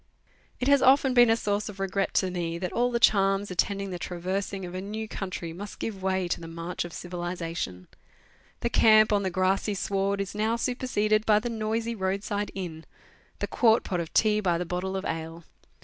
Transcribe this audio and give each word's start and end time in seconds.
It 0.59 0.67
has 0.67 0.81
often 0.81 1.13
been 1.13 1.29
a 1.29 1.37
source 1.37 1.69
of 1.69 1.79
regret 1.79 2.15
to 2.15 2.31
me 2.31 2.57
that 2.57 2.73
all 2.73 2.89
the 2.89 2.99
charms 2.99 3.51
attending 3.51 3.91
the 3.91 3.99
traversing 3.99 4.65
of 4.65 4.73
a 4.73 4.81
new 4.81 5.07
country 5.07 5.53
must 5.53 5.77
give 5.77 6.01
way 6.01 6.27
to 6.29 6.41
the 6.41 6.47
march 6.47 6.83
of 6.83 6.91
civilization; 6.91 7.87
the 8.61 8.69
camp 8.71 9.13
on 9.13 9.21
the 9.21 9.29
grassy 9.29 9.75
sward 9.75 10.19
is 10.19 10.33
now 10.33 10.55
superseded 10.55 11.23
by 11.27 11.37
the 11.37 11.49
noisy 11.49 11.93
road 11.93 12.23
side 12.23 12.49
inn; 12.55 12.83
the 13.37 13.47
quart 13.47 13.83
pot 13.83 13.99
of 13.99 14.11
tea 14.11 14.39
by 14.39 14.57
the 14.57 14.65
bottle 14.65 14.97
of 14.97 15.05
ale. 15.05 15.43